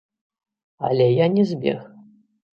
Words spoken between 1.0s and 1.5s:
я не